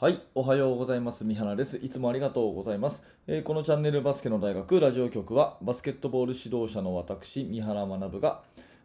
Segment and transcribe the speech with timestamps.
[0.00, 1.24] はい、おはようございます。
[1.24, 1.76] 三原です。
[1.78, 3.02] いつもありがとうございます。
[3.26, 8.42] えーこのチャンネルバスケの大学ラジオ局は、バスケットボール指導者の私、三原学が、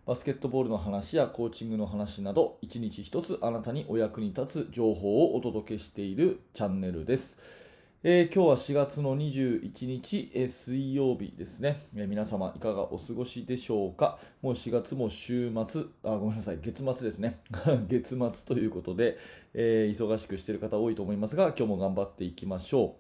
[0.08, 7.38] バスケットボールの話やコーチングの話など、一日一つあなたにお役に立つ情報をお届けしているチャンネルです。
[8.06, 14.20] えー今日は4月の21日、えー水曜日ですね、えー皆様いかがお過ごしでしょうか？
[14.42, 17.40] もう4月も週末、あ、ごめんなさい、月末ですね。
[17.88, 19.18] 月末ということで、
[19.54, 22.98] え忙しくしている方多いと思いますが、今日も頑張っていきましょ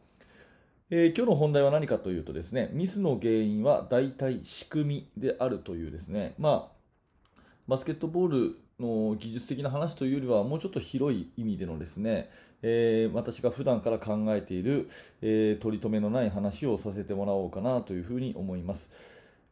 [0.90, 0.96] う。
[0.96, 12.30] え今日の本題は何かというとですね、ミスの原因は大体仕組みであるというですね、まあ、バスケットボールの技術的な話というよりはもうちょっと広い意味でのですね、
[12.62, 14.90] えー私が普段から考えている、
[15.22, 18.92] えー取り留めのない話をさせてもらおうかなというふうに思います。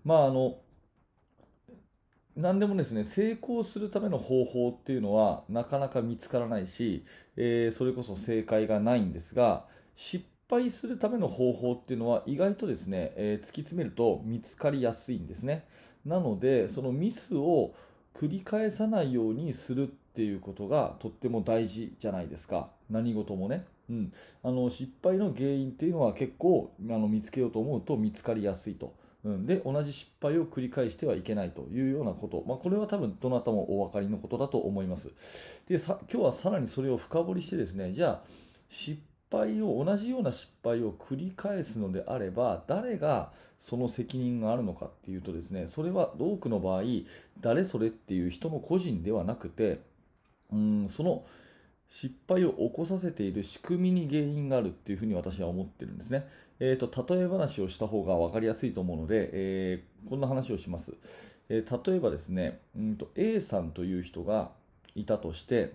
[0.06, 0.58] まああの
[2.36, 7.04] 何でもですね成功するための方法っていうのはなかなか見つからないし、
[7.36, 15.66] えーそれこそ正解がないんですが失敗するための方法っていうのは意外とですね、えー突き詰めると見つかりやすいんですね
[16.06, 17.74] なのでそのミスを
[18.16, 22.70] 繰り返さないようにするっていうことがとっても大事じゃないですか。
[22.90, 28.94] 何事もね、うん、あの失敗の原因っていうのは結構あの見つけようと思うと見つかりやすいと。
[29.24, 35.12] うん、で同じ失敗を繰り返してはいけないというようなこと、まあ、これは多分どなたもお分かりのことだと思います。
[35.68, 38.22] でさ今日はさらにそれを深掘りしてですねじゃあ
[38.70, 39.00] 失
[39.32, 46.84] 敗を同じような失敗を繰り返すのであれば誰がその責任があるのかっていうとですねそれは多くの場合
[47.40, 49.80] 誰それっていう人の個人ではなくて
[50.52, 51.24] うんその
[51.92, 56.26] 失敗を起こさせている仕組みに原因があるっていうふうに私は思ってるんですね。
[56.62, 60.94] えー、と例え話をした方が分かりやすいと思うので、えーこんな話をします。
[61.50, 64.52] えー例えばですね、うんと A さんという人が
[64.96, 65.74] いたとして、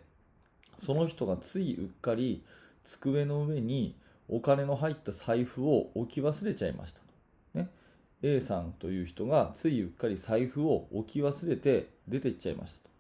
[0.79, 2.43] その人がついうっかり
[2.87, 3.99] 机の上に
[4.29, 7.07] お金の入った財布を置き忘れちゃいましたと。
[7.55, 7.69] ね、
[8.23, 12.91] A さんという人がついうっかり財布を置き忘れて出てっちゃいましたと。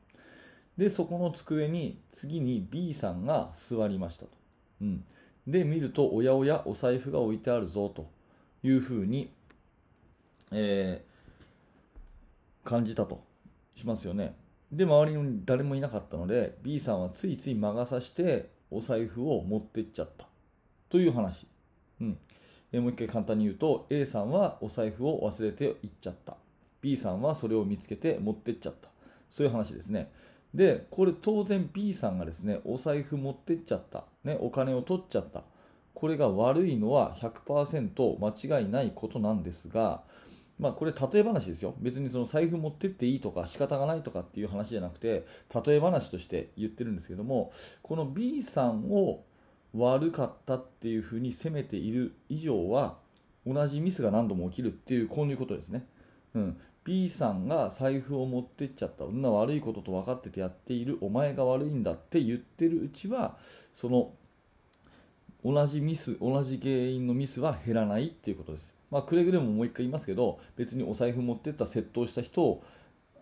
[0.76, 4.30] で、そこの机に次に B さんが座りましたと。
[4.82, 5.04] うん、
[5.46, 8.10] で、見ると、おやおや、お財布が置いてあるぞと
[8.62, 9.30] いうふうに、
[10.52, 11.16] えー
[12.66, 13.24] 感じたと
[13.74, 14.34] しますよね。
[14.70, 20.26] で、周りに誰もいなかったので、B さんはついつい魔が差してお財布を持ってっちゃった
[20.88, 21.46] という話。
[22.00, 22.18] うん、
[22.72, 26.36] えもう一回簡単に言うと、A さんはお財布を忘れていっちゃった。
[26.80, 28.88] B さんはそれを見つけて持ってっちゃった。
[29.30, 30.10] そういう話ですね。
[30.54, 34.04] で、これ当然 B さんがですね、お財布持ってっちゃった。
[34.24, 35.42] ね、お金を取っちゃった。
[35.94, 40.02] これが悪いのは100%間違いないことなんですが、
[40.58, 41.74] まあこれ例え話ですよ。
[41.78, 45.26] 別にその財布持ってっていいとか仕方がないとかっていう話じゃなくて、
[45.66, 47.52] 例え話として言ってるんですけども、
[47.82, 49.24] この B さんを
[49.74, 52.98] 悪かったっていうふうに責めている以上は、
[53.46, 55.86] 同じミスが何度も起きるっていう、こういうことですね。
[56.34, 63.36] うん、B さんが財布を持ってっちゃった、そんな悪いことと分かっててやっている、お前が悪いんだって言ってるうちは、
[63.72, 64.12] その
[65.46, 68.76] 同じミス、同じ原因のミスは減らないっていうことです。
[68.90, 72.64] まあ、くれぐれももう一回言いますけど、別にお財布持ってった窃盗した人を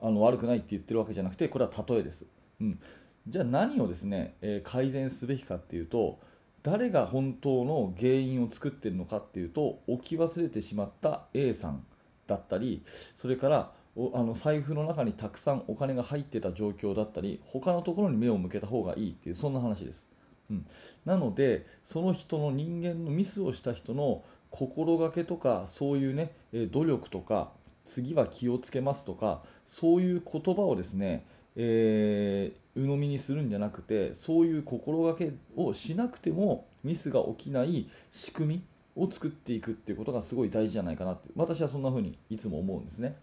[0.00, 2.24] あの悪くないって言ってるわけじゃなくて、これは例えです。
[2.62, 2.80] うん、
[3.28, 6.18] じゃあ何をですね、えー改善すべきかっていうと、
[6.62, 11.84] 誰が本当の原因を作ってるのかっていうと、置き忘れてしまった A さん
[12.26, 12.82] だったり、
[13.14, 13.72] それから
[14.14, 20.08] あの財布の中にたくさんお金が入ってた状況だったり、他のところに目を向けた方がいいっていう、そんな話です。
[20.50, 20.66] うん、
[21.04, 26.32] なので、その人の人間のミスをした人の心がけとか、そういうね、
[26.70, 27.50] 努力とか、
[27.86, 38.64] 次は気をつけますとか、そういう言葉をですね、えー鵜呑みにするんじゃなくて、そういう心がけをしなくてもミスが起きない仕組み
[38.96, 43.16] を作っていくっていうことがすごい大事じゃないかなって、私はそんな風にいつも思うんですね。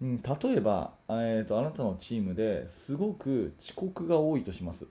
[0.00, 4.86] うん、例えば、えーと、あなたのチームですごく遅刻が多いとします。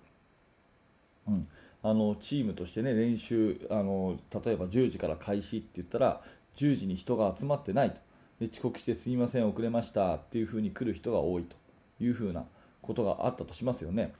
[1.28, 1.48] うん、
[1.84, 6.22] あのチームとしてね練習あの例えば10時から開始って言ったら
[6.56, 8.02] 10時に人が集まってないと。
[8.40, 11.56] で遅刻してすいません遅れましたっていうふうに来る人が多いと。
[12.00, 12.46] いうふうな
[12.82, 14.14] ことがあったとしますよね。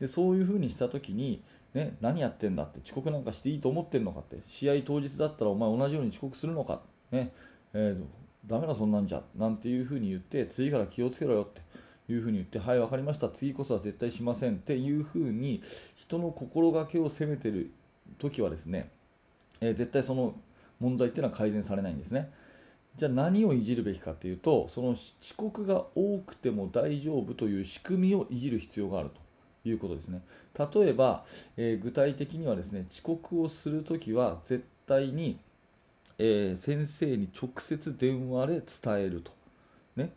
[0.00, 1.42] でそういうふうにした時に、
[1.74, 6.80] ね、何やってんだって遅刻なんかしていいと思ってるのかって試合当日だったらお前同じように遅刻するのか、
[7.10, 7.32] ね。
[7.72, 8.04] えー、
[8.46, 11.62] ダメだそんなんじゃなんていうふうに言って次から気をつけろよって。
[12.12, 15.62] いうふうに言って、はい、分かりました、次こそは絶対しませんっていうふうに、
[15.96, 17.70] 人の心がけを責めてる
[18.18, 18.90] 時はですね、
[19.60, 20.34] えー絶対その
[20.80, 22.30] 問題っていうのは改善されないんですね。
[22.96, 30.22] じゃあ何をいじるべきかというと、その遅刻が多くても大丈夫という仕組みをいじる必要があるということですね。
[30.58, 31.24] 例えば、
[31.56, 35.38] えー、具体的にはですね、遅刻をするときは絶対に、
[36.18, 39.32] えー、先生に直接電話で伝えると。
[39.96, 40.12] ね。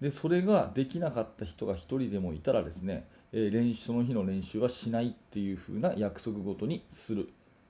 [0.00, 7.28] で、それができなかった人が1人でもいたらですね、えー、練習その日の練習はしないっていう風な約束ごとにする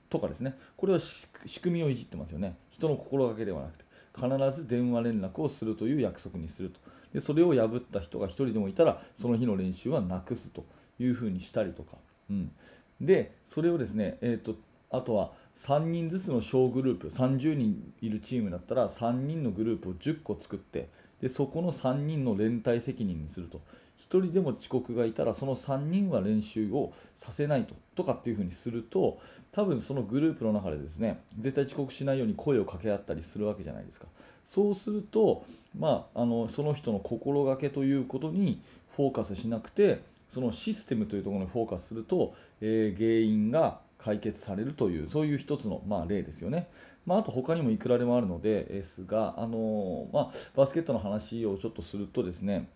[0.09, 0.57] とかですね。
[0.75, 2.57] これは仕組みをいじってますよね。
[2.69, 3.85] 人の心がけではなくて、
[4.15, 6.79] 必ず電話連絡をするという約束にすると。
[7.13, 10.65] で、それを破った人が1人でもいたら、その日の練習はなくすと
[10.99, 11.97] いう風にしたりとか。
[12.29, 12.51] うん。
[12.99, 14.55] で、それをですね、え、ー、と、
[14.89, 20.89] あとは3人ずつの小グループ、30人いるチームだったら3人のグループを10個作って、
[21.21, 23.61] でそこの3人の連帯責任にすると。
[23.99, 29.19] 1人でも遅刻がいたらその3人は練習をさせないととかっていうふうにすると
[29.51, 34.05] 多分そのグループの中でですね絶対遅刻しないように声を掛け合ったりするわけじゃないですか
[34.45, 35.43] そうすると、
[35.77, 38.61] まあ、あのその人の心がけということに
[38.95, 46.67] フォーカスしなくてそのシステムというところにフォーカスすると、えー、原因が解決されるというそういう一つの、まあ、例ですよね。
[47.05, 52.69] まあ、あと他にもいくらでもあるのでですが、あの、まあ、バスケットの話をちょっとするとですね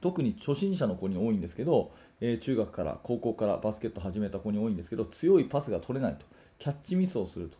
[0.00, 6.24] 特に初心者の子に多いんですけど、えー、中学から高校からバスケット始めた子に多いんですけど強いパスが取れないと
[6.58, 7.58] キャッチミスをすると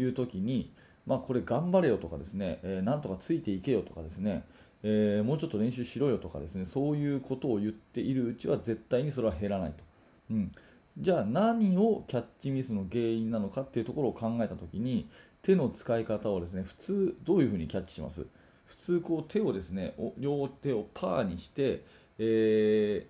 [0.00, 0.72] いう時に、
[1.06, 4.44] まあ、これ頑張れよとかですね、えー、なんとかついていけよとかですね、
[4.82, 9.76] えー、もうちょっと練習しろよとかですねそういうことを言っているうちは絶対にそれは減らないと。
[10.32, 10.52] うん
[10.98, 15.08] じゃあ何をキャッチミスの原因なのかっていうところを考えたときに
[15.42, 18.26] 手の使い方をですね普通どういうふうにキャッチします？
[18.64, 21.84] 普通こう手をですね両手をパーにして、
[22.18, 23.06] え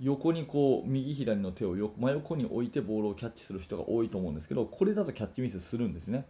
[0.00, 6.24] ー、横にこう右左の手を真横に置いてボールをキャッチする人が多いと思うんですけどこれだとキャッチミスするんですね。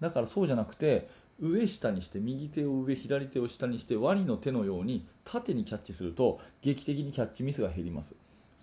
[0.00, 8.14] だからそうじゃなくて上下にして右手を上左手を下にしてワニの手のように縦にキャッチすると劇的にキャッチミスが減ります。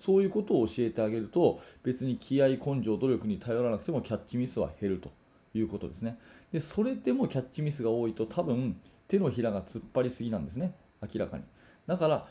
[0.01, 5.11] そういうことを教えてあげると別に気合、根性、努力に頼らなくてもキャッチミスは減ると
[5.53, 6.17] いうことですね。
[6.51, 8.75] でそれでもキャッチミスが多いと多分
[9.07, 11.43] 手のひらが突っ張りすぎなんですね、明らかに。
[11.85, 12.27] だから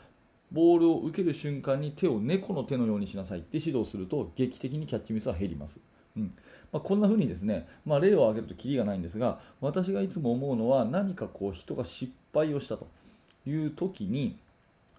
[0.51, 5.79] ボールを受ける瞬間に手を猫の手のようにしなさいって指導すると劇的にキャッチミスは減ります。
[6.17, 6.33] うん
[6.73, 12.87] まあ、こんな風にですね、まあ、例を挙げるときりがないんですが私がいつも思うのは何かこう人が失敗をしたと
[13.47, 14.37] いう時に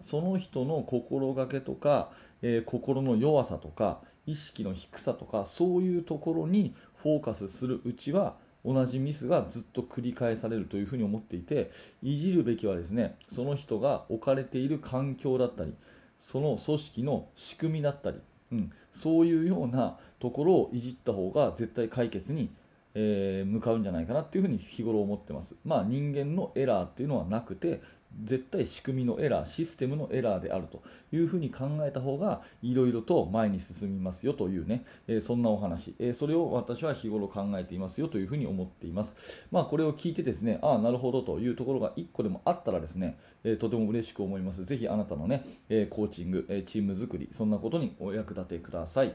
[0.02, 2.10] その人の心がけとか、
[2.42, 11.70] えー、心の弱さとか意識の低さとかそういうところにフォーカスするうちは同じミスがずっと繰り返されるというふうに思っていて
[12.02, 15.74] いじるべきはですねその人が置かれている環境だったり
[16.18, 18.18] その組織の仕組みだったり、
[18.52, 22.50] うん、そういうようなところをいじった方が絶対解決に
[22.94, 25.56] えー、向かうんじゃないかなっていうふうに日頃思ってます。
[25.64, 27.80] まあ人間のエラーっていうのはなくて
[28.24, 39.44] 絶対仕組みのエラー、システムのエラーであるというふうに考えた方がいろいろと前に進みますよというね、えー、そんなお話、えー、それを私は日頃考えていますよというふうに思っています。
[39.50, 44.64] まあこれを聞いてですね、ああ、なるほどというところが1個でもあったらですね、えー、とても嬉しく思います。
[44.64, 49.14] ぜひあなたのね、えコーチング、えチーム作り、そんなことにお役立てください。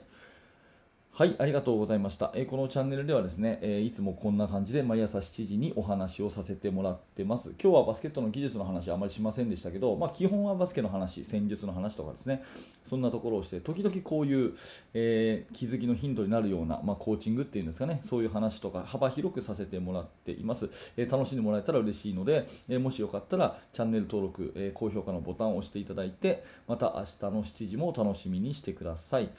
[1.12, 2.31] はい、ありがとうございました。
[2.36, 7.56] え、このチャンネルではですね、え、いつもこんな感じで毎朝7時にお話をさせてもらってます。
[7.59, 12.44] 今日はバスケットの技術の話あまりしませんでしたけど、まあ、基本はバスケの話、戦術の話とかですね、
[12.83, 14.54] そんなところをして、時々こういう、
[14.94, 20.69] えー、気づきのヒントになるような、まあ、コーチングっていうんですかね、そういう話とか幅広くさせてもらっています。
[20.97, 29.30] え楽しんでもらえたら嬉しいので、えもしよかったらチャンネル登録、え高評価のボタンを押していただいて、また明日の7時も楽しみにしてください。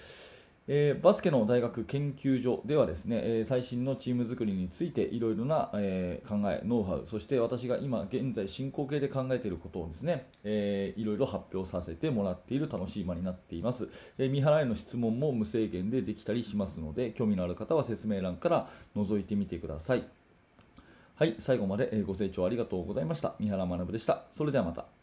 [0.71, 13.89] えー、バスケの大学研究所ではですね、えー、最新のチーム作りについていろいろな、えー、考え、ノウハウ、そして私が今現在進行形で考えていることをですね、えー、いろいろ発表させてもらっている楽しい間になっています。
[14.19, 20.05] えー、見払いの質問も無制限でできたりしますので、興味のある方は説明欄から覗いてみてください。
[21.15, 23.35] はい、最後までご清聴ありがとうございました。
[23.41, 24.27] 三原学でした。
[24.31, 24.98] それではまた。